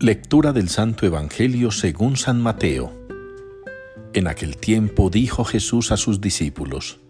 [0.00, 2.92] Lectura del Santo Evangelio según San Mateo.
[4.12, 7.00] En aquel tiempo dijo Jesús a sus discípulos,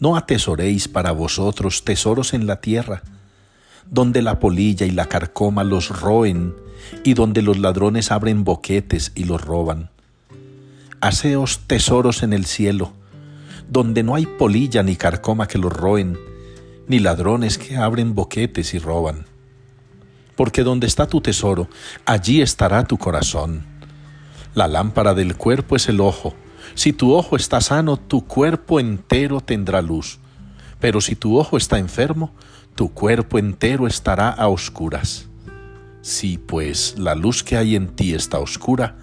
[0.00, 3.04] No atesoréis para vosotros tesoros en la tierra,
[3.88, 6.56] donde la polilla y la carcoma los roen,
[7.04, 9.90] y donde los ladrones abren boquetes y los roban.
[11.00, 12.94] Haceos tesoros en el cielo,
[13.70, 16.18] donde no hay polilla ni carcoma que los roen,
[16.88, 19.35] ni ladrones que abren boquetes y roban
[20.36, 21.68] porque donde está tu tesoro,
[22.04, 23.64] allí estará tu corazón.
[24.54, 26.34] La lámpara del cuerpo es el ojo.
[26.74, 30.18] Si tu ojo está sano, tu cuerpo entero tendrá luz.
[30.78, 32.32] Pero si tu ojo está enfermo,
[32.74, 35.26] tu cuerpo entero estará a oscuras.
[36.02, 38.94] Si pues la luz que hay en ti está oscura,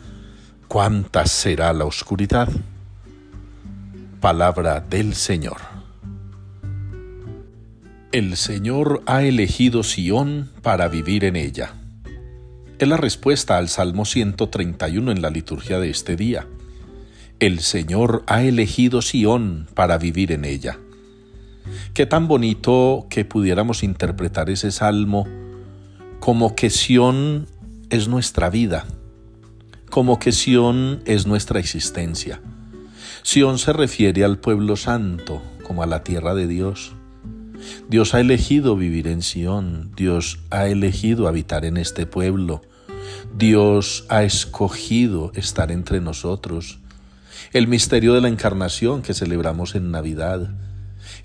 [0.68, 2.50] ¿cuánta será la oscuridad?
[4.22, 5.73] Palabra del Señor.
[8.14, 11.74] El Señor ha elegido Sión para vivir en ella.
[12.78, 16.46] Es la respuesta al Salmo 131 en la liturgia de este día.
[17.40, 20.78] El Señor ha elegido Sión para vivir en ella.
[21.96, 25.28] Qué tan bonito que pudiéramos interpretar ese salmo
[26.20, 27.48] como que Sión
[27.90, 28.86] es nuestra vida,
[29.90, 32.42] como que Sión es nuestra existencia.
[33.24, 36.94] Sión se refiere al pueblo santo, como a la tierra de Dios.
[37.90, 42.62] Dios ha elegido vivir en Sión, Dios ha elegido habitar en este pueblo,
[43.38, 46.80] Dios ha escogido estar entre nosotros.
[47.52, 50.50] El misterio de la encarnación que celebramos en Navidad,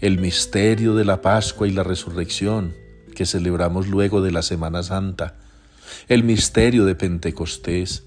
[0.00, 2.74] el misterio de la Pascua y la resurrección
[3.14, 5.34] que celebramos luego de la Semana Santa,
[6.08, 8.04] el misterio de Pentecostés,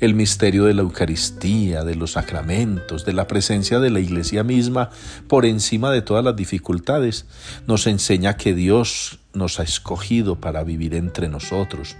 [0.00, 4.90] el misterio de la Eucaristía, de los sacramentos, de la presencia de la Iglesia misma
[5.28, 7.26] por encima de todas las dificultades,
[7.66, 11.96] nos enseña que Dios nos ha escogido para vivir entre nosotros,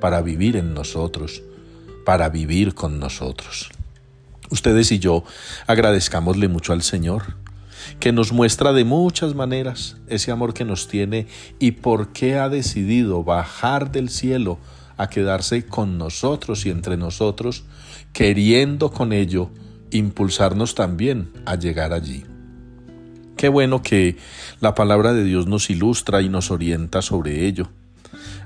[0.00, 1.42] para vivir en nosotros,
[2.04, 3.70] para vivir con nosotros.
[4.50, 5.24] Ustedes y yo
[5.66, 7.34] agradezcámosle mucho al Señor,
[8.00, 11.26] que nos muestra de muchas maneras ese amor que nos tiene
[11.58, 14.58] y por qué ha decidido bajar del cielo
[14.96, 17.64] a quedarse con nosotros y entre nosotros,
[18.12, 19.50] queriendo con ello
[19.90, 22.24] impulsarnos también a llegar allí.
[23.36, 24.16] Qué bueno que
[24.60, 27.68] la palabra de Dios nos ilustra y nos orienta sobre ello,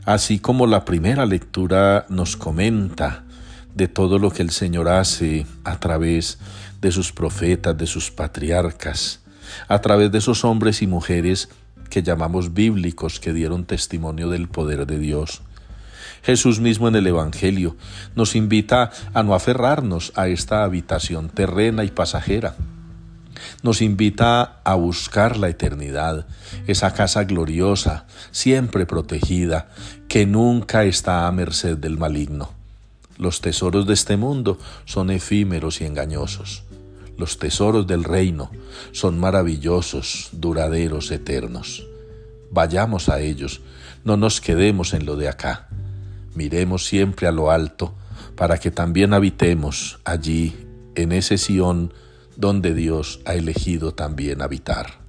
[0.05, 3.25] así como la primera lectura nos comenta
[3.75, 6.39] de todo lo que el Señor hace a través
[6.81, 9.21] de sus profetas, de sus patriarcas,
[9.69, 11.49] a través de esos hombres y mujeres
[11.89, 15.43] que llamamos bíblicos que dieron testimonio del poder de Dios.
[16.23, 17.77] Jesús mismo en el Evangelio
[18.15, 22.57] nos invita a no aferrarnos a esta habitación terrena y pasajera.
[23.63, 26.27] Nos invita a buscar la eternidad,
[26.67, 29.69] esa casa gloriosa, siempre protegida,
[30.09, 32.51] que nunca está a merced del maligno.
[33.17, 36.65] Los tesoros de este mundo son efímeros y engañosos.
[37.19, 38.51] Los tesoros del reino
[38.93, 41.87] son maravillosos, duraderos, eternos.
[42.51, 43.61] Vayamos a ellos,
[44.05, 45.69] no nos quedemos en lo de acá.
[46.35, 47.95] Miremos siempre a lo alto,
[48.37, 51.93] para que también habitemos allí, en ese Sión
[52.37, 55.00] donde Dios ha elegido también habitar.